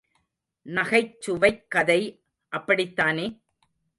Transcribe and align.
நகைச்சுவைக் 0.65 1.67
கதை 1.67 2.23
அப்படித்தானே? 2.49 3.39